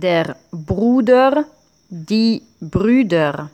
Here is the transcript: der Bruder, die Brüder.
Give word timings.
der 0.00 0.36
Bruder, 0.52 1.44
die 1.88 2.42
Brüder. 2.60 3.50